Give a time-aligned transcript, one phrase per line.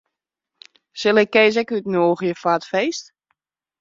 [0.99, 3.05] Sil ik Kees ek útnûgje foar it feest?